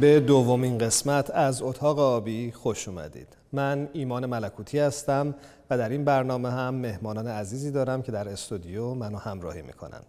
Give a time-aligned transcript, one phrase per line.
[0.00, 3.36] به دومین قسمت از اتاق آبی خوش اومدید.
[3.52, 5.34] من ایمان ملکوتی هستم
[5.70, 10.00] و در این برنامه هم مهمانان عزیزی دارم که در استودیو منو همراهی می‌کنن.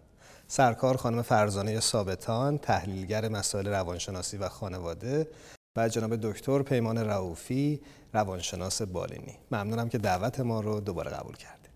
[0.46, 5.28] سرکار خانم فرزانه ثابتان تحلیلگر مسائل روانشناسی و خانواده
[5.76, 7.80] و جناب دکتر پیمان رعوفی
[8.14, 9.34] روانشناس بالینی.
[9.50, 11.70] ممنونم که دعوت ما رو دوباره قبول کردید.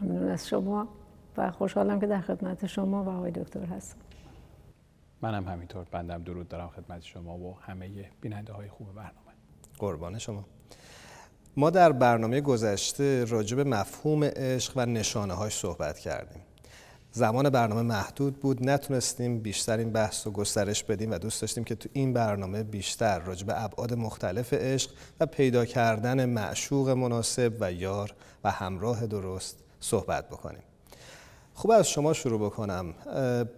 [0.00, 0.88] ممنون از شما
[1.36, 3.96] و خوشحالم که در خدمت شما و آقای دکتر هستم.
[5.22, 5.86] منم همینطور.
[5.90, 9.32] بندم درود دارم خدمت شما و همه بیننده های خوب برنامه.
[9.78, 10.44] قربان شما.
[11.56, 16.42] ما در برنامه گذشته راجع به مفهوم عشق و نشانه هاش صحبت کردیم.
[17.12, 21.74] زمان برنامه محدود بود نتونستیم بیشتر این بحث رو گسترش بدیم و دوست داشتیم که
[21.74, 27.72] تو این برنامه بیشتر راجع به ابعاد مختلف عشق و پیدا کردن معشوق مناسب و
[27.72, 30.62] یار و همراه درست صحبت بکنیم.
[31.58, 32.94] خوب از شما شروع بکنم.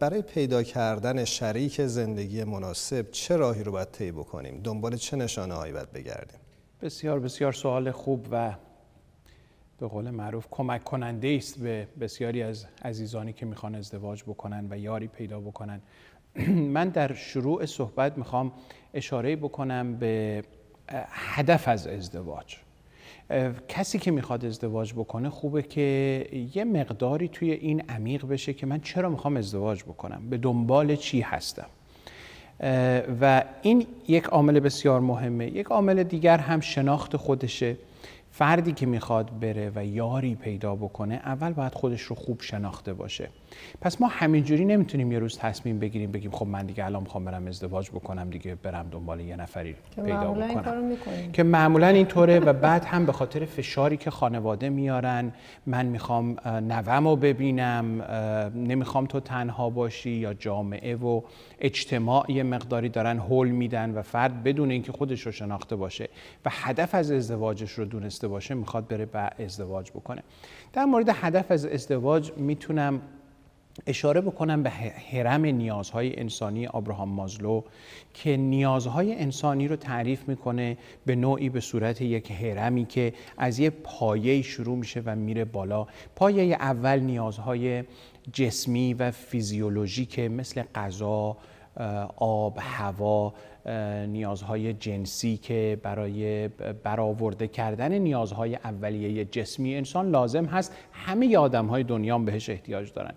[0.00, 5.54] برای پیدا کردن شریک زندگی مناسب چه راهی رو باید طی بکنیم؟ دنبال چه نشانه
[5.54, 6.40] هایی باید بگردیم؟
[6.82, 8.54] بسیار بسیار سوال خوب و
[9.78, 14.78] به قول معروف کمک کننده است به بسیاری از عزیزانی که می‌خوان ازدواج بکنن و
[14.78, 15.80] یاری پیدا بکنن.
[16.74, 18.52] من در شروع صحبت می‌خوام
[18.94, 20.44] اشاره بکنم به
[21.08, 22.56] هدف از ازدواج.
[23.68, 28.80] کسی که می‌خواد ازدواج بکنه خوبه که یه مقداری توی این عمیق بشه که من
[28.80, 31.66] چرا می‌خوام ازدواج بکنم؟ به دنبال چی هستم؟
[33.20, 35.46] و این یک عامل بسیار مهمه.
[35.46, 37.76] یک عامل دیگر هم شناخت خودشه.
[38.32, 43.28] فردی که می‌خواد بره و یاری پیدا بکنه اول باید خودش رو خوب شناخته باشه.
[43.80, 47.46] پس ما همینجوری نمی‌تونیم یه روز تصمیم بگیریم بگیم خب من دیگه الان می‌خوام برم
[47.46, 50.96] ازدواج بکنم دیگه برم دنبال یه نفری پیدا بکنم.
[51.32, 55.32] که معمولا اینطوره و بعد هم به خاطر فشاری که خانواده میارن
[55.66, 58.02] من می‌خوام نوم رو ببینم
[58.54, 61.20] نمی‌خوام تو تنها باشی یا جامعه و
[61.60, 66.08] اجتماع یه مقداری دارن حل میدن و فرد بدون اینکه خودش رو شناخته باشه
[66.44, 67.84] و هدف از ازدواجش رو
[68.20, 70.22] دونسته باشه می‌خواد بره به ازدواج بکنه.
[70.72, 73.00] در مورد هدف از ازدواج می‌تونم
[73.86, 77.62] اشاره بکنم به حرم نیازهای انسانی آبراهام مازلو
[78.14, 80.76] که نیازهای انسانی رو تعریف می‌کنه
[81.06, 85.86] به نوعی به صورت یک حرمی که از یه پایه شروع میشه و میره بالا.
[86.16, 87.84] پایه اول نیازهای
[88.32, 91.36] جسمی و فیزیولوژیک مثل غذا
[92.16, 93.34] آب هوا
[94.08, 96.48] نیازهای جنسی که برای
[96.82, 100.76] برآورده کردن نیازهای اولیه جسمی انسان لازم هست.
[100.92, 103.14] همه آدم های دنیا بهش احتیاج دارن.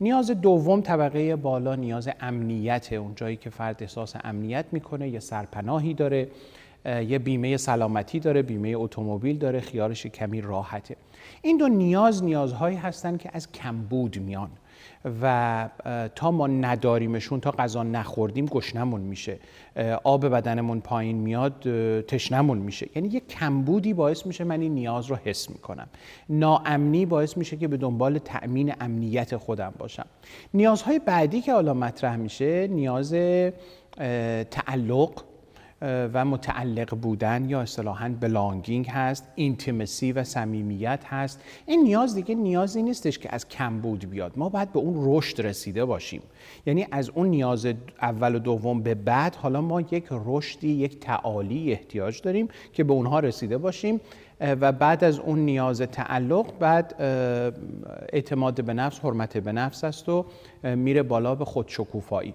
[0.00, 2.92] نیاز دوم طبقه بالا نیاز امنیت.
[2.92, 6.28] اون جایی که فرد احساس امنیت می‌کنه یه سرپناهی داره
[6.86, 10.96] یه بیمه سلامتی داره بیمه اتومبیل داره خیالش کمی راحته.
[11.42, 14.50] این دو نیاز نیازهایی هستن که از کمبود میان.
[15.22, 15.68] و
[16.14, 19.38] تا ما نداریمشون تا غذا نخوردیم گشنمون میشه.
[20.04, 21.60] آب بدنمون پایین میاد
[22.02, 22.88] تشنمون میشه.
[22.94, 25.88] یعنی یه کمبودی باعث میشه من این نیاز رو حس می‌کنم.
[26.28, 30.06] ناامنی باعث میشه که به دنبال تأمین امنیت خودم باشم.
[30.54, 33.14] نیازهای بعدی که حالا مطرح میشه نیاز
[34.50, 35.10] تعلق
[35.82, 41.42] و متعلق بودن یا اصطلاحا بلانگینگ هست اینتیمسی و صمیمیت هست.
[41.66, 44.32] این نیاز دیگه نیازی نیستش که از کمبود بیاد.
[44.36, 46.22] ما باید به اون رشد رسیده باشیم.
[46.66, 47.66] یعنی از اون نیاز
[48.02, 52.92] اول و دوم به بعد حالا ما یک رشدی یک تعالی احتیاج داریم که به
[52.92, 54.00] اونها رسیده باشیم.
[54.40, 56.94] و بعد از اون نیاز تعلق بعد
[58.12, 60.26] اعتماد به نفس حرمت به نفس است و
[60.62, 62.34] میره بالا به خودشکوفایی.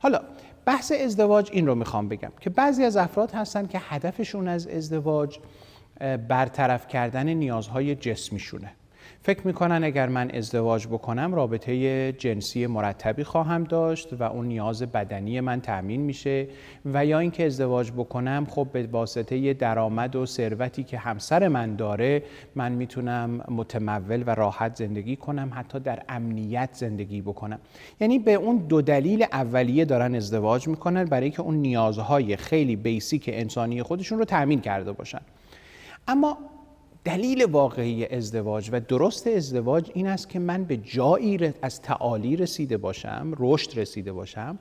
[0.00, 0.20] حالا
[0.64, 5.38] بحث ازدواج این رو می‌خوام بگم که بعضی از افراد هستن که هدفشون از ازدواج
[6.28, 8.72] برطرف کردن نیازهای جسمیشونه.
[9.24, 15.40] فکر می‌کنن اگر من ازدواج بکنم رابطه جنسی مرتبی خواهم داشت و اون نیاز بدنی
[15.40, 16.48] من تأمین میشه
[16.84, 22.22] و یا اینکه ازدواج بکنم خب به واسطه درآمد و ثروتی که همسر من داره
[22.54, 27.58] من می‌تونم متمول و راحت زندگی کنم حتی در امنیت زندگی بکنم.
[28.00, 33.30] یعنی به اون دو دلیل اولیه دارن ازدواج می‌کنن برای که اون نیازهای خیلی بیسیک
[33.32, 35.20] انسانی خودشون رو تأمین کرده باشن.
[36.08, 36.38] اما
[37.04, 42.76] دلیل واقعی ازدواج و درست ازدواج این است که من به جایی از تعالی رسیده
[42.76, 44.58] باشم رشد رسیده باشم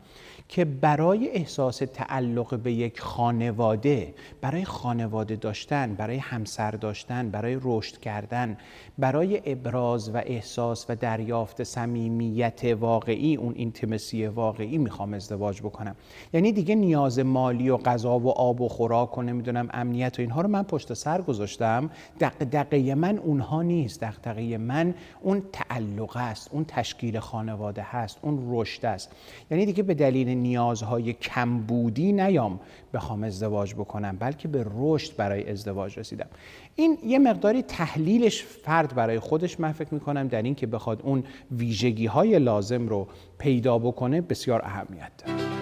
[0.52, 7.98] که برای احساس تعلق به یک خانواده برای خانواده داشتن برای همسر داشتن برای رشد
[7.98, 8.58] کردن
[8.98, 15.96] برای ابراز و احساس و دریافت صمیمیت واقعی اون اینتمسی واقعی می‌خوام ازدواج بکنم.
[16.34, 20.42] یعنی دیگه نیاز مالی و غذا و آب و خوراک و نمی‌دونم امنیت و اینها
[20.42, 21.90] رو من پشت سر گذاشتم.
[22.20, 24.02] دقدقه من اونها نیست.
[24.02, 29.12] دقدقه من اون تعلق است اون تشکیل خانواده هست اون رشد است.
[29.52, 32.60] یعنی دیگه به دلیل نیازهای کمبودی نیام
[32.94, 36.28] بخوام ازدواج بکنم بلکه به رشد برای ازدواج رسیدم.
[36.76, 41.24] این یه مقداری تحلیلش فرد برای خودش من فکر می‌کنم در این که بخواد اون
[41.52, 43.08] ویژگی های لازم رو
[43.38, 45.61] پیدا بکنه بسیار اهمیت داره.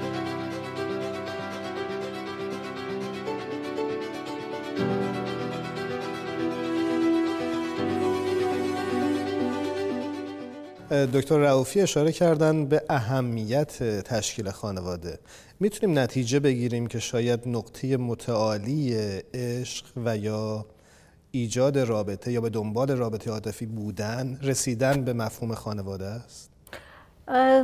[10.92, 15.20] دکتر رعوفی اشاره کردن به اهمیت تشکیل خانواده.
[15.60, 18.98] می‌تونیم نتیجه بگیریم که شاید نقطه متعالی
[19.34, 20.66] عشق و یا
[21.32, 26.50] ایجاد رابطه یا به دنبال رابطه عاطفی بودن رسیدن به مفهوم خانواده است؟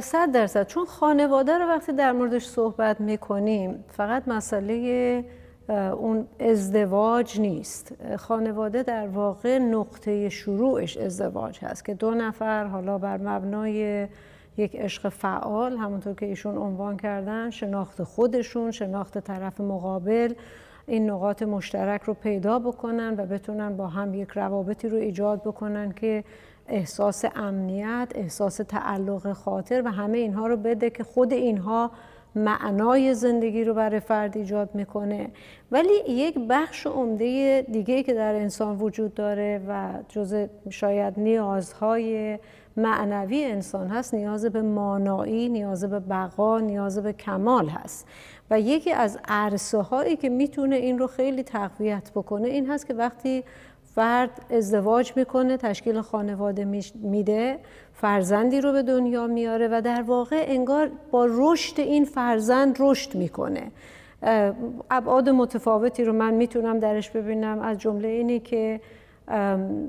[0.01, 0.67] صد درصد.
[0.67, 5.25] چون خانواده رو وقتی در موردش صحبت می‌کنیم فقط مسئله
[5.69, 7.93] اون ازدواج نیست.
[8.17, 14.07] خانواده در واقع نقطه شروعش ازدواج هست که دو نفر حالا بر مبنای
[14.57, 20.33] یک عشق فعال همونطور که ایشون عنوان کردن شناخت خودشون شناخت طرف مقابل
[20.87, 25.91] این نقاط مشترک رو پیدا بکنن و بتونن با هم یک روابطی رو ایجاد بکنن
[25.91, 26.23] که
[26.67, 31.91] احساس امنیت، احساس تعلق خاطر و همه اینها رو بده که خود اینها
[32.35, 35.29] معنای زندگی رو برای فرد ایجاد می‌کنه.
[35.71, 42.39] ولی یک بخش عمده دیگه که در انسان وجود داره و جز شاید نیازهای
[42.77, 48.07] معنوی انسان هست نیاز به مانایی، نیاز به بقا، نیاز به کمال هست.
[48.51, 52.93] و یکی از عرصه هایی که می‌تونه این رو خیلی تقویت بکنه این هست که
[52.93, 53.43] وقتی
[53.95, 56.65] فرد ازدواج می‌کنه تشکیل خانواده
[56.95, 57.59] میده
[57.93, 63.71] فرزندی رو به دنیا میاره و در واقع انگار با رشد این فرزند رشد می‌کنه.
[64.91, 67.59] ابعاد متفاوتی رو من می‌تونم درش ببینم.
[67.59, 68.79] از جمله اینه که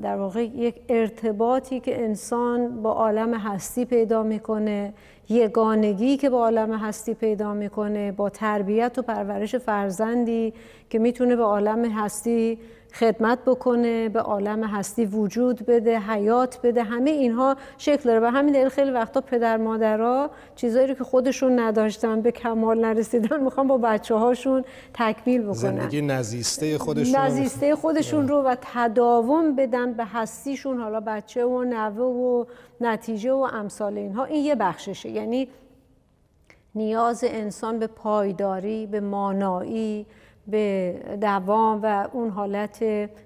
[0.02, 4.92] در واقع یک ارتباطی که انسان با عالم هستی پیدا می‌کنه
[5.28, 10.54] یگانگی که با عالم هستی پیدا می‌کنه با تربیت و پرورش فرزندی
[10.90, 12.58] که می‌تونه به عالم هستی
[12.98, 16.82] خدمت بکنه به عالم هستی وجود بده حیات بده.
[16.82, 18.20] همه اینها شکل داره.
[18.20, 23.42] و همین دلیل خیلی وقتا پدر مادرها چیزایی رو که خودشون نداشتن به کمال نرسیدن
[23.42, 24.64] می‌خوان با بچه هاشون
[24.94, 25.54] تکمیل بکنن.
[25.54, 27.20] زندگی نزیسته خودشون.
[27.20, 32.44] نزیسته خودشون رو و تداوم بدن به هستیشون حالا بچه و نوه و
[32.80, 34.24] نتیجه و امثال اینها.
[34.24, 35.08] این یه بخششه.
[35.08, 35.48] یعنی
[36.74, 40.06] نیاز انسان به پایداری به مانایی
[40.48, 42.84] به دوام و اون حالت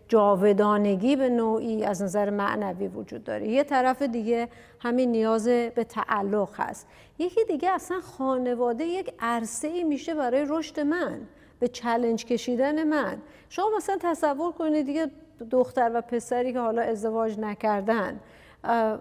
[0.08, 3.48] جاودانگی به نوعی از نظر معنوی وجود داره.
[3.48, 4.48] یه طرف دیگه
[4.80, 6.86] همین نیاز به تعلق هست.
[7.18, 11.20] یکی دیگه اصلا خانواده یک عرصه ای میشه برای رشد من
[11.58, 13.16] به چلنج کشیدن من.
[13.48, 15.10] شما مثلا تصور کنید دیگه
[15.50, 18.20] دختر و پسری که حالا ازدواج نکردن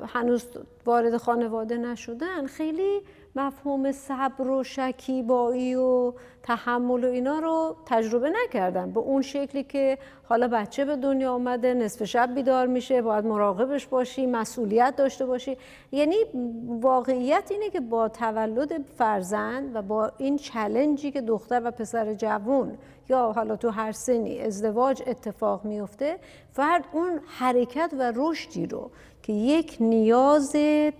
[0.07, 0.45] هنوز
[0.86, 3.01] وارد خانواده نشدن خیلی
[3.36, 6.13] مفهوم صبر و شکیبایی و
[6.49, 8.91] تحمل و اینا رو تجربه نکردن.
[8.91, 13.87] به اون شکلی که حالا بچه به دنیا آمده نصف شب بیدار میشه باید مراقبش
[13.87, 15.57] باشی مسئولیت داشته باشی.
[15.91, 16.15] یعنی
[16.81, 22.77] واقعیت اینه که با تولد فرزند و با این چلنجی که دختر و پسر جوون
[23.09, 26.18] یا حالا تو هر سنی ازدواج اتفاق میفته
[26.51, 28.91] فرد اون حرکت و رشدی رو
[29.23, 30.56] که یک نیاز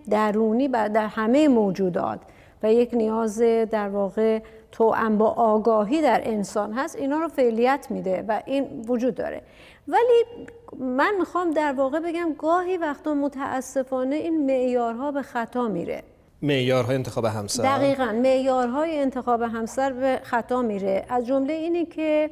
[0.10, 2.20] درونی در همه موجودات
[2.64, 3.40] و یک نیاز
[3.72, 4.40] در واقع
[4.72, 9.42] توأم با آگاهی در انسان هست اینا رو فعلیت میده و این وجود داره.
[9.88, 10.48] ولی
[10.80, 16.04] من می‌خوام در واقع بگم گاهی وقتا متاسفانه این معیارها به خطا میره.
[16.42, 21.06] معیارهای انتخاب همسر؟ دقیقا معیارهای انتخاب همسر به خطا میره.
[21.10, 22.30] از جمله اینه که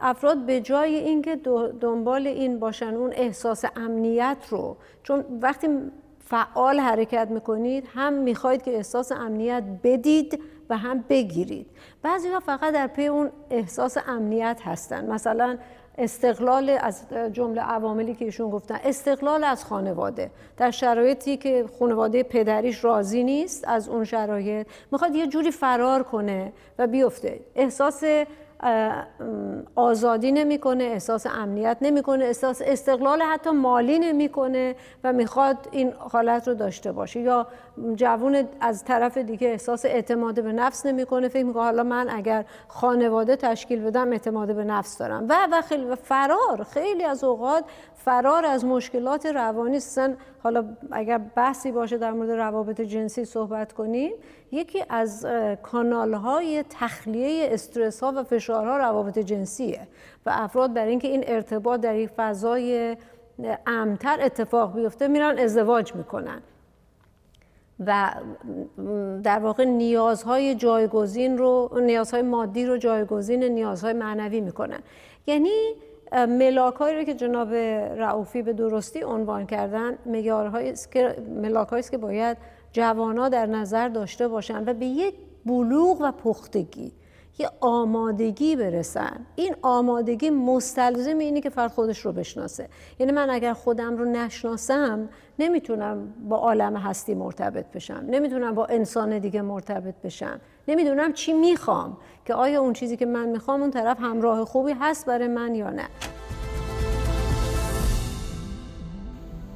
[0.00, 1.36] افراد به جای اینکه
[1.80, 5.68] دنبال این باشن اون احساس امنیت رو چون وقتی
[6.24, 10.40] فعال حرکت می‌کنید هم می‌خواید که احساس امنیت بدید
[10.70, 11.66] و هم بگیرید.
[12.02, 15.10] بعضی ها فقط در پی اون احساس امنیت هستن.
[15.12, 15.58] مثلا
[15.98, 17.02] استقلال از
[17.32, 20.30] جمله عواملی که ایشون گفتن استقلال از خانواده.
[20.56, 26.52] در شرایطی که خانواده پدریش راضی نیست از اون شرایط می‌خواد یه جوری فرار کنه
[26.78, 27.40] و بیفته.
[27.54, 28.04] احساس
[29.74, 36.54] آزادی نمی‌کنه احساس امنیت نمی‌کنه احساس استقلال حتی مالی نمی‌کنه و می‌خواد این حالت رو
[36.54, 37.20] داشته باشه.
[37.20, 37.46] یا
[37.94, 43.36] جوون از طرف دیگه احساس اعتماد به نفس نمی‌کنه فکر می‌کنه حالا من اگر خانواده
[43.36, 45.26] تشکیل بدم اعتماد به نفس دارم.
[45.28, 47.64] و و خیلی فرار خیلی از اوقات
[48.04, 49.80] فرار از مشکلات روانی.
[49.80, 54.12] سن حالا اگر بحثی باشه در مورد روابط جنسی صحبت کنیم
[54.52, 55.26] یکی از
[55.62, 59.80] کانال های تخلیه استرس ها و فشارها روابط جنسیه
[60.26, 62.96] و افراد برای اینکه این ارتباط در یک فضای
[63.66, 66.42] امتر اتفاق بیفته میرن ازدواج می‌کنن.
[67.86, 68.10] و
[69.22, 74.78] در واقع نیازهای جایگزین رو نیازهای مادی رو جایگزین نیازهای معنوی می‌کنن.
[75.26, 75.74] یعنی
[76.14, 77.54] ملاکایی رو که جناب
[77.98, 81.16] رعوفی به درستی عنوان کردن معیارهایی است که
[81.78, 82.36] است که باید
[82.72, 85.14] جوانا در نظر داشته باشن و به یک
[85.46, 86.92] بلوغ و پختگی
[87.38, 89.26] یه آمادگی برسن.
[89.36, 92.68] این آمادگی مستلزم اینه که فرد خودش رو بشناسه.
[92.98, 98.04] یعنی من اگر خودم رو نشناسم نمی‌تونم با عالم هستی مرتبط بشم.
[98.10, 100.40] نمی‌تونم با انسان دیگه مرتبط بشم.
[100.68, 101.96] نمی‌دونم چی می‌خوام.
[102.24, 105.70] که آیا اون چیزی که من می‌خوام اون طرف همراه خوبی هست برای من یا
[105.70, 105.88] نه؟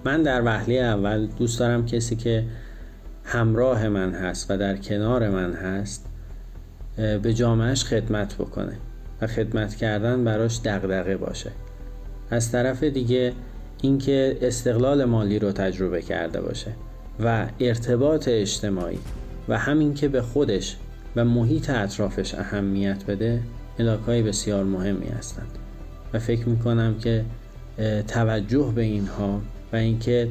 [0.04, 2.44] من در وهله اول دوست دارم کسی که
[3.24, 6.07] همراه من هست و در کنار من هست
[7.22, 8.76] به جامعهش خدمت بکنه
[9.20, 11.50] و خدمت کردن براش دغدغه باشه.
[12.30, 13.32] از طرف دیگه
[13.82, 16.72] اینکه استقلال مالی رو تجربه کرده باشه
[17.24, 18.98] و ارتباط اجتماعی
[19.48, 20.76] و همین که به خودش
[21.16, 23.40] و محیط اطرافش اهمیت بده
[23.78, 25.58] علاقهای بسیار مهمی هستند.
[26.12, 27.24] و فکر می‌کنم که
[28.08, 29.40] توجه به اینها
[29.72, 30.28] و اینکه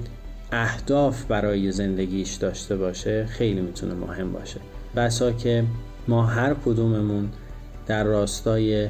[0.51, 4.59] اهداف برای زندگیش داشته باشه خیلی می‌تونه مهم باشه.
[4.95, 5.63] بسا که
[6.07, 7.29] ما هر کدوممون
[7.87, 8.89] در راستای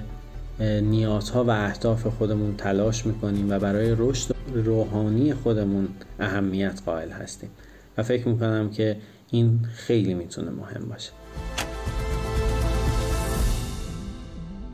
[0.60, 5.88] نیازها و اهداف خودمون تلاش می‌کنیم و برای رشد روحانی خودمون
[6.20, 7.50] اهمیت قائل هستیم.
[7.98, 8.98] و فکر می‌کنم که
[9.32, 11.12] این خیلی می‌تونه مهم باشه.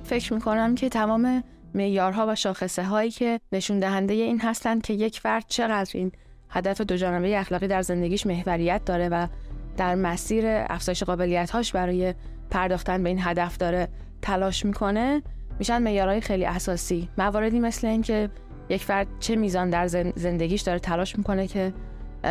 [0.03, 5.19] فکر می‌کنم که تمام معیارها و شاخصه هایی که نشون دهنده این هستند که یک
[5.19, 6.11] فرد چقدر این
[6.49, 9.27] هدف دو جانبه اخلاقی در زندگیش محوریت داره و
[9.77, 12.13] در مسیر افزایش قابلیت هاش برای
[12.49, 13.87] پرداختن به این هدف داره
[14.21, 15.21] تلاش می‌کنه
[15.59, 17.09] میشن معیارهای خیلی اساسی.
[17.17, 18.29] مواردی مثل اینکه
[18.69, 21.73] یک فرد چه میزان در زندگیش داره تلاش می‌کنه که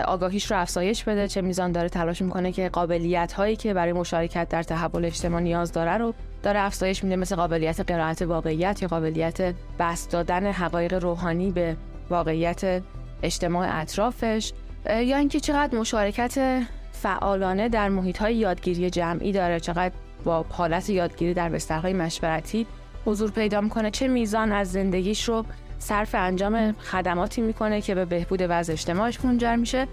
[0.06, 4.48] آگاهیش رو افزایش بده چه میزان داره تلاش می‌کنه که قابلیت هایی که برای مشارکت
[4.48, 9.54] در تحول اجتماع نیاز داره رو داره افزایش میده مثل قابلیت قرائت واقعیت یا قابلیت
[9.78, 11.76] بست دادن حقایق روحانی به
[12.10, 12.82] واقعیت
[13.22, 14.52] اجتماع اطرافش
[14.86, 16.62] یا اینکه چقدر مشارکت
[17.02, 19.94] فعالانه در محیط های یادگیری جمعی داره چقدر
[20.24, 22.66] با حالت یادگیری در بسترهای مشورتی
[23.04, 25.44] حضور پیدا می‌کنه چه میزان از زندگیش رو
[25.78, 29.86] صرف انجام خدماتی می‌کنه که به بهبود وضع اجتماعش منجر میشه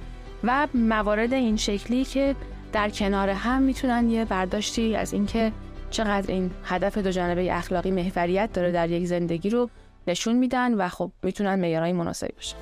[0.44, 2.36] و موارد این شکلی که
[2.74, 5.52] در کنار هم می‌تونن یه برداشتی از اینکه
[5.90, 9.70] چقدر این هدف دو جانبه اخلاقی محوریت داره در یک زندگی رو
[10.08, 12.56] نشون میدن و خب می‌تونن معیارهای مناسبی باشه.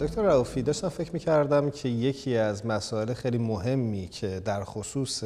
[0.00, 5.24] دکتر رعوفی داشتم فکر می‌کردم که یکی از مسائل خیلی مهمی که در خصوص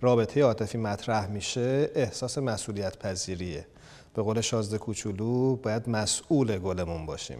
[0.00, 3.66] رابطه عاطفی مطرح میشه احساس مسئولیت پذیریه
[4.14, 7.38] به قول شازده کوچولو باید مسئول گلمون باشیم.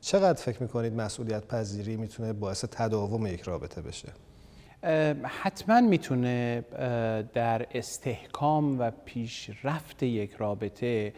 [0.00, 4.08] چقدر فکر می‌کنید مسئولیت پذیری می‌تونه باعث تداوم یک رابطه بشه؟
[5.24, 6.64] حتما می‌تونه
[7.34, 11.12] در استحکام و پیشرفت یک رابطه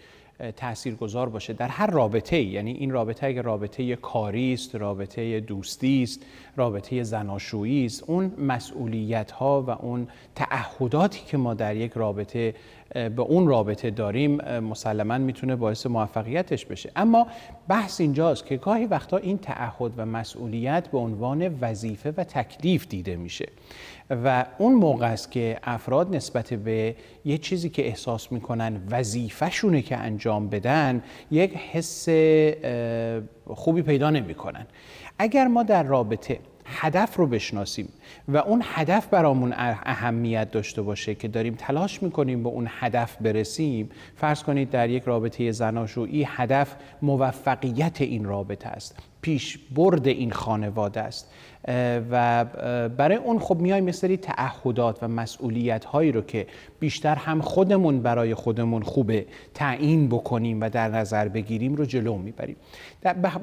[0.57, 1.53] تاثیرگذار باشه.
[1.53, 6.23] در هر رابطه ای یعنی این رابطه اگر رابطه کاری است رابطه دوستی است
[6.57, 12.55] رابطه زناشویی است اون مسئولیت ها و اون تعهداتی که ما در یک رابطه
[12.95, 16.93] به اون رابطه داریم مسلما می‌تونه باعث موفقیتش بشه.
[16.97, 17.27] اما
[17.69, 23.17] بحث اینجاست که گاهی وقتا این تعهد و مسئولیت به عنوان وظیفه و تکلیف دیده
[23.17, 23.49] میشه.
[24.11, 29.97] و اون موقع است که افراد نسبت به یه چیزی که احساس می‌کنن وظیفهشونه که
[29.97, 32.09] انجام بدن یک حس
[33.47, 34.67] خوبی پیدا نمی‌کنن.
[35.19, 36.39] اگر ما در رابطه
[36.71, 37.89] هدف رو بشناسیم
[38.29, 43.91] و اون هدف برامون اهمیت داشته باشه که داریم تلاش می‌کنیم به اون هدف برسیم.
[44.17, 49.10] فرض کنید در یک رابطه زناشویی هدف موفقیت این رابطه است.
[49.23, 51.31] پیش برد این خانواده است.
[52.11, 52.45] و
[52.89, 56.47] برای اون خب میایم مثلی تعهدات و مسئولیت هایی رو که
[56.81, 62.57] بیشتر هم خودمون برای خودمون خوبه تعیین بکنیم و در نظر بگیریم رو جلو می‌بریم.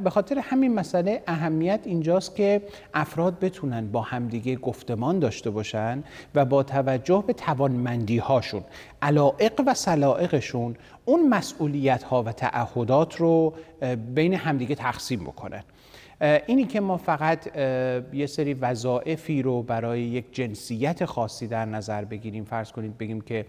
[0.03, 2.61] به خاطر همین مسئله اهمیت اینجاست که
[2.93, 6.03] افراد بتونن با همدیگه گفتمان داشته باشن
[6.35, 8.63] و با توجه به توانمندی هاشون
[9.01, 10.75] علائق و سلائقشون
[11.05, 13.53] اون مسئولیت ها و تعهدات رو
[14.15, 15.63] بین همدیگه تقسیم بکنن.
[16.21, 17.57] اینی که ما فقط
[18.13, 23.45] یه سری وظایفی رو برای یک جنسیت خاصی در نظر بگیریم فرض کنید بگیم که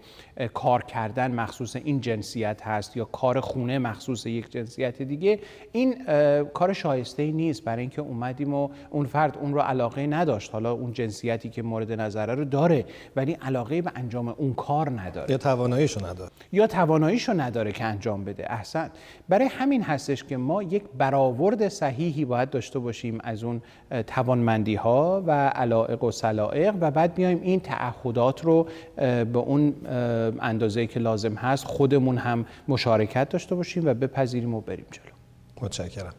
[0.53, 5.39] کار کردن مخصوص این جنسیت هست یا کار خونه مخصوص یک جنسیت دیگه
[5.71, 6.05] این
[6.53, 7.63] کار شایسته ای نیست.
[7.63, 10.53] برای اینکه اومدیم و اون فرد اون رو علاقه نداشت.
[10.53, 12.85] حالا اون جنسیتی که مورد نظره رو داره
[13.15, 15.31] ولی علاقه به انجام اون کار نداره.
[15.31, 16.31] یا تواناییشو نداره.
[16.51, 18.51] یا تواناییشو نداره که انجام بده.
[18.51, 18.89] احسن.
[19.29, 23.61] برای همین هستش که ما یک برآورد صحیحی باید داشته باشیم از اون
[24.07, 29.73] توانمندی ها و علائق و سلائق و بعد بیایم این تعهدات رو به اون
[30.39, 35.13] اندازه که لازم هست خودمون هم مشارکت داشته باشیم و بپذیریم و بریم جلو.
[35.61, 36.13] متشکرم.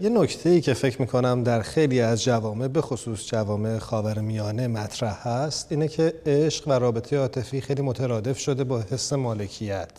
[0.00, 4.68] یه نکته ای که فکر می‌کنم در خیلی از جوامع به خصوص جوامع خاور میانه
[4.68, 9.90] مطرح هست اینه که عشق و رابطه عاطفی خیلی مترادف شده با حس مالکیت.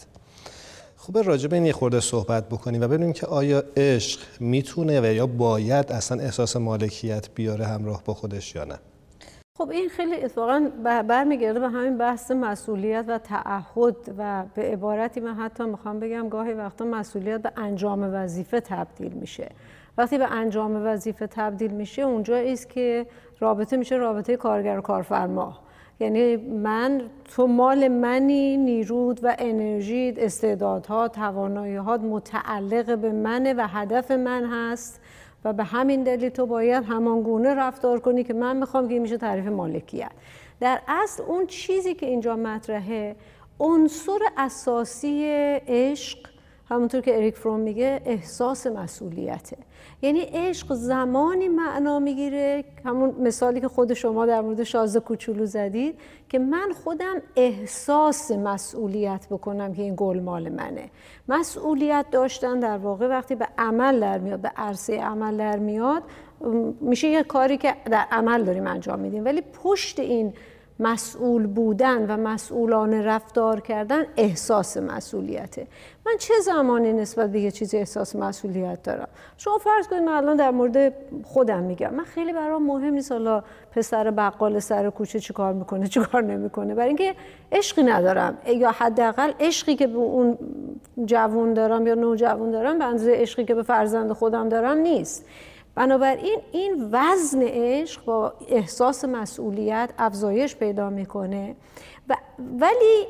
[1.02, 5.06] خوبه راجع به این یه خورده صحبت بکنیم و ببینیم که آیا عشق می‌تونه و
[5.06, 8.80] یا باید اصلا احساس مالکیت بیاره همراه با خودش یا نه؟
[9.58, 15.34] خب این خیلی اتفاقا برمیگرده به همین بحث مسئولیت و تعهد و به عبارتی من
[15.34, 19.50] حتی می‌خوام بگم گاهی وقتا مسئولیت به انجام وظیفه تبدیل میشه.
[19.98, 23.06] وقتی به انجام وظیفه تبدیل میشه اونجا است که
[23.40, 25.58] رابطه میشه رابطه کارگر و کارفرما.
[26.00, 27.02] یعنی من
[27.36, 35.02] تو مال منی نیرود و انرژی استعدادها توانایی‌ها متعلق به منه و هدف من هست
[35.46, 39.18] و به همین دلیل تو باید همان گونه رفتار کنی که من می‌خوام که میشه
[39.18, 40.12] تعریف مالکیت.
[40.60, 43.16] در اصل اون چیزی که اینجا مطرحه
[43.60, 45.26] عنصر اساسی
[45.68, 46.29] عشق
[46.70, 49.58] همونطور که اریک فروم میگه احساس مسئولیته.
[50.02, 56.00] یعنی عشق زمانی معنا می‌گیره همون مثالی که خود شما در مورد شازده کوچولو زدید
[56.30, 60.90] که من خودم احساس مسئولیت بکنم که این گل مال منه.
[61.30, 66.04] مسئولیت داشتن در واقع وقتی به عمل در میاد به عرصه عمل در میاد
[66.82, 69.26] میشه یه کاری که در عمل داریم انجام میدیم.
[69.26, 70.34] ولی پشت این
[70.80, 75.68] مسئول بودن و مسئولان رفتار کردن احساس مسئولیته.
[76.06, 79.08] من چه زمانی نسبت به یه چیزی احساس مسئولیت دارم؟
[79.38, 80.94] شما فرض کنید من الان در مورد
[81.24, 81.94] خودم میگم.
[81.94, 86.24] من خیلی برام مهم نیست حالا پسر بقال سر کوچه چی کار می‌کنه چی کار
[86.24, 86.76] نمی‌کنه.
[86.76, 87.16] برای اینکه
[87.52, 88.38] عشقی ندارم.
[88.48, 90.38] یا حداقل عشقی که به اون
[91.06, 95.26] جوون دارم یا نوجوان دارم به اندازه عشقی که به فرزند خودم دارم نیست.
[95.76, 101.56] بنابراین این وزن عشق با احساس مسئولیت افزایش پیدا می‌کنه
[102.10, 102.18] و
[102.60, 103.08] ولی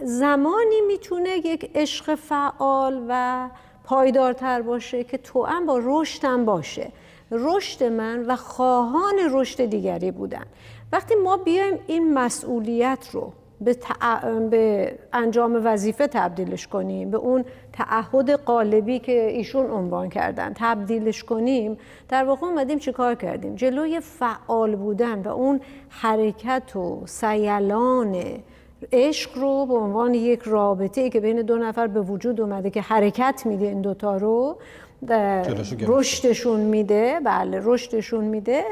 [0.00, 3.48] زمانی می‌تونه یک عشق فعال و
[3.84, 6.92] پایدارتر باشه که تو هم با رشدم باشه.
[7.30, 10.44] رشد من و خواهان رشد دیگری بودن.
[10.92, 13.32] وقتی ما بیایم این مسئولیت رو
[13.64, 13.76] به,
[14.50, 17.10] به انجام وظیفه تبدیلش کنیم.
[17.10, 20.52] به اون تعهد قالبی که ایشون عنوان کردن.
[20.56, 21.78] تبدیلش کنیم.
[22.08, 28.16] در واقع اومدیم چیکار کردیم؟ جلوی فعال بودن و اون حرکت و سیلان
[28.92, 33.42] عشق رو به عنوان یک رابطه که بین دو نفر به وجود اومده که حرکت
[33.44, 34.56] میده این دوتا رو
[35.88, 37.20] رشدشون میده.
[37.24, 38.64] بله رشدشون میده.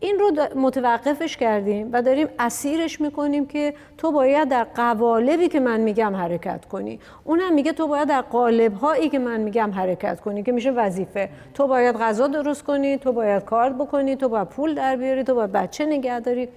[0.00, 5.80] این رو متوقفش کردیم و داریم اسیرش می‌کنیم که تو باید در قوالبی که من
[5.80, 7.00] میگم حرکت کنی.
[7.24, 11.28] اونم میگه تو باید در قالب هایی که من میگم حرکت کنی که میشه وظیفه.
[11.54, 15.34] تو باید غذا درست کنی تو باید کار بکنی تو باید پول در بیاری تو
[15.34, 16.48] باید بچه نگه داری.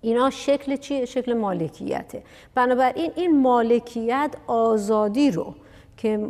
[0.00, 2.22] اینا شکل چیه؟ شکل مالکیته.
[2.54, 5.54] بنابراین این مالکیت آزادی رو
[5.96, 6.28] که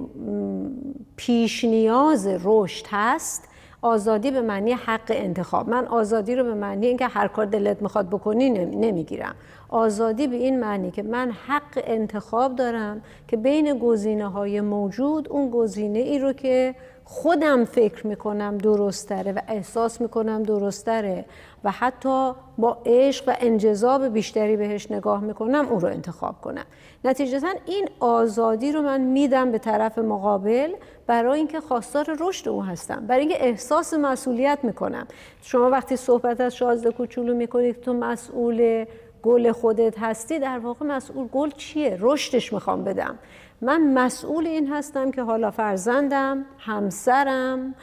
[1.17, 3.49] پیش نیاز رشد هست
[3.83, 5.69] آزادی به معنی حق انتخاب.
[5.69, 9.35] من آزادی رو به معنی اینکه هر کار دلت می‌خواد بکنی نمی‌گیرم.
[9.69, 15.51] آزادی به این معنی که من حق انتخاب دارم که بین گزینه های موجود اون
[15.51, 21.25] گزینه ای رو که خودم فکر می‌کنم درستره و احساس می‌کنم درستره
[21.65, 26.65] و حتی با عشق و انجذاب بیشتری بهش نگاه می‌کنم اون رو انتخاب کنم.
[27.05, 30.73] نتیجتا این آزادی رو من میدم به طرف مقابل
[31.07, 35.07] برای اینکه خواستار رشد او هستم برای اینکه احساس مسئولیت می‌کنم.
[35.43, 38.85] شما وقتی صحبت از شازده کوچولو می‌کنید تو مسئول
[39.25, 43.19] گل خودت هستی در واقع مسئول گل چیه؟ رشدش می‌خوام بدم.
[43.61, 47.75] من مسئول این هستم که حالا فرزندم همسرم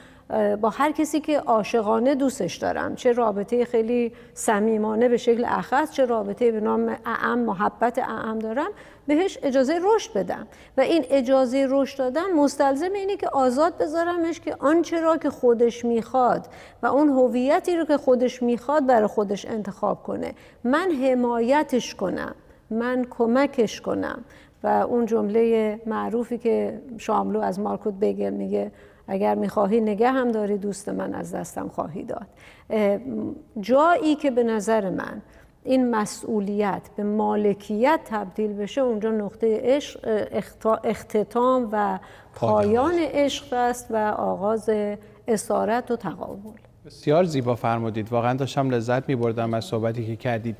[0.61, 6.05] با هر کسی که عاشقانه دوستش دارم چه رابطه خیلی صمیمانه به شکل اخص چه
[6.05, 8.69] رابطه به نام اعم محبت اعم دارم
[9.07, 10.47] بهش اجازه رشد بدم.
[10.77, 15.85] و این اجازه رشد دادن مستلزم اینه که آزاد بذارمش که آنچه را که خودش
[15.85, 16.47] می‌خواد
[16.83, 20.33] و اون هویتی رو که خودش می‌خواد برای خودش انتخاب کنه.
[20.63, 22.35] من حمایتش کنم
[22.69, 24.23] من کمکش کنم.
[24.63, 28.71] و اون جمله معروفی که شاملو از مارکوت بگل میگه
[29.11, 32.27] اگر می‌خواهی نگه هم داری دوست من از دستم خواهی داد.
[33.59, 35.21] جایی که به نظر من
[35.63, 39.99] این مسئولیت به مالکیت تبدیل بشه اونجا نقطه عشق
[40.83, 41.99] اختتام و
[42.35, 44.69] پایان عشق است و آغاز
[45.27, 46.59] اسارت و تقابل.
[46.85, 48.11] بسیار زیبا فرمودید.
[48.11, 50.57] واقعا داشتم لذت می بردم از صحبتی که کردید.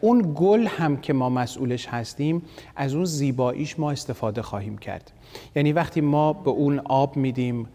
[0.00, 2.42] اون گل هم که ما مسئولش هستیم
[2.76, 5.12] از اون زیباییش ما استفاده خواهیم کرد.
[5.56, 7.66] یعنی وقتی ما به اون آب میدیم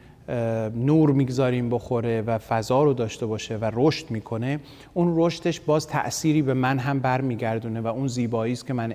[0.75, 4.59] نور می‌گذاریم بخوره و فضا رو داشته باشه و رشد می‌کنه
[4.93, 8.93] اون رشدش باز تأثیری به من هم برمیگردونه و اون زیبایی است که من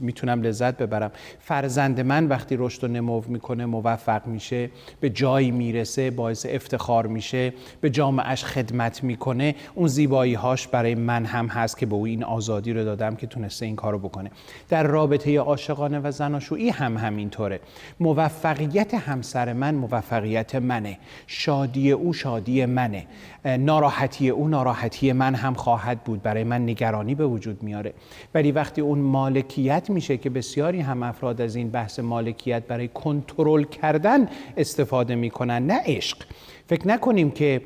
[0.00, 1.10] می‌تونم لذت ببرم.
[1.38, 4.70] فرزند من وقتی رشد و نمو می‌کنه موفق میشه
[5.00, 11.24] به جایی می‌رسه باعث افتخار میشه به جامعهش خدمت می‌کنه اون زیبایی هاش برای من
[11.24, 14.30] هم هست که به او این آزادی رو دادم که تونسته این کارو بکنه.
[14.68, 17.60] در رابطه عاشقانه و زناشویی هم همینطوره.
[18.00, 20.98] موفقیت همسر من موفقیت منه.
[21.26, 23.06] شادی او شادی منه.
[23.44, 26.22] ناراحتی او ناراحتی من هم خواهد بود.
[26.22, 27.92] برای من نگرانی به وجود میاره.
[28.34, 33.64] ولی وقتی اون مالکیت میشه که بسیاری هم افراد از این بحث مالکیت برای کنترل
[33.64, 36.16] کردن استفاده می‌کنن نه عشق.
[36.66, 37.62] فکر نکنیم که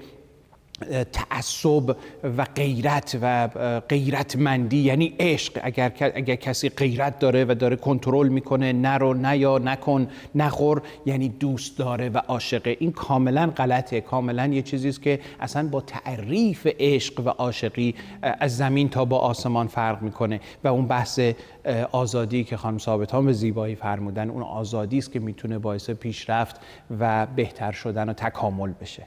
[1.13, 1.97] تعصب
[2.37, 3.49] و غیرت و
[3.89, 5.61] غیرتمندی یعنی عشق.
[5.63, 11.79] اگر اگر کسی غیرت داره و داره کنترل می‌کنه نرو نیا نکن نخور یعنی دوست
[11.79, 12.77] داره و عاشقه.
[12.81, 14.01] این کاملا غلطه.
[14.01, 19.19] کاملا یه چیزی است که اصلا با تعریف عشق و عاشقی از زمین تا با
[19.19, 20.41] آسمان فرق می‌کنه.
[20.65, 21.21] و اون بحث
[21.93, 26.57] آزادی که خانم ثابت به زیبایی فرمودن اون آزادی است که می‌تونه باعث پیشرفت
[27.01, 29.03] و بهتر شدن و تکامل بشه.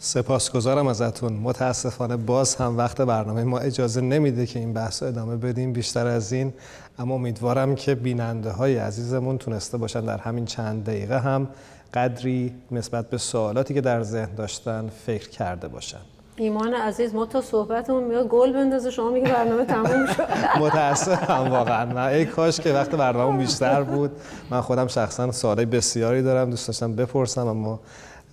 [0.00, 1.32] سپاسگزارم ازتون.
[1.32, 6.32] متاسفانه باز هم وقت برنامه ما اجازه نمیده که این بحث ادامه بدیم بیشتر از
[6.32, 6.52] این
[6.98, 11.48] اما امیدوارم که بیننده های عزیزمون تونسته باشن در همین چند دقیقه هم
[11.94, 16.00] قدری نسبت به سوالاتی که در ذهن داشتن فکر کرده باشن.
[16.36, 20.28] ایمان عزیز ما تا صحبتمون میاد گل بندازه شما میگه برنامه تموم شد.
[20.64, 21.86] متاسفم واقعا.
[21.86, 24.10] من ای کاش که وقت برنامه بیشتر بود.
[24.50, 27.80] من خودم شخصا سوالای بسیاری دارم دوست داشتم بپرسم اما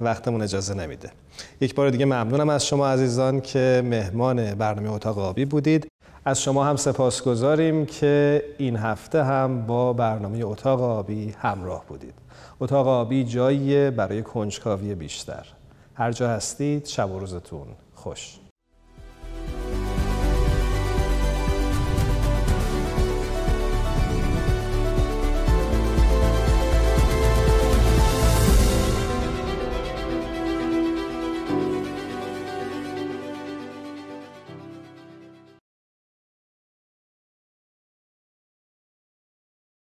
[0.01, 1.11] وقتمون اجازه نمیده.
[1.61, 5.87] یک بار دیگه ممنونم از شما عزیزان که مهمان برنامه اتاق آبی بودید.
[6.25, 12.13] از شما هم سپاسگزاریم که این هفته هم با برنامه اتاق آبی همراه بودید.
[12.59, 15.45] اتاق آبی جایی برای کنجکاوی بیشتر.
[15.93, 18.37] هر جا هستید شب و روزتون خوش.